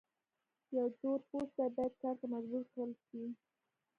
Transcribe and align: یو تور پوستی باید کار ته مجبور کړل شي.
یو 0.75 0.87
تور 0.99 1.19
پوستی 1.29 1.65
باید 1.75 1.93
کار 2.01 2.15
ته 2.21 2.25
مجبور 2.33 2.63
کړل 2.71 2.91
شي. 3.05 3.23